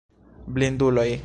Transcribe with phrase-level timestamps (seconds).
[0.57, 1.11] Blinduloj!